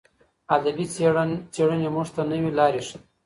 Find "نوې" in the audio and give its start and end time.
2.31-2.51